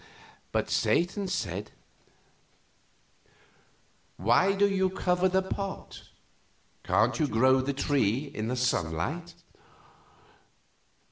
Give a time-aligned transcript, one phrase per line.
[0.51, 1.69] But Satan said:
[4.17, 6.05] "Why do you cover the pot?
[6.83, 9.35] Can't you grow the tree in the sunlight?"